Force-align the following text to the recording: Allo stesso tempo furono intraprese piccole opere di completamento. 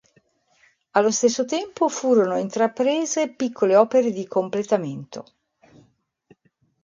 Allo 0.93 1.11
stesso 1.11 1.45
tempo 1.45 1.87
furono 1.87 2.39
intraprese 2.39 3.35
piccole 3.35 3.75
opere 3.75 4.09
di 4.11 4.25
completamento. 4.27 5.25